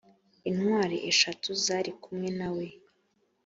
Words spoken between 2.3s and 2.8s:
nawe